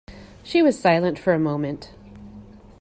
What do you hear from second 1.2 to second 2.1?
a moment.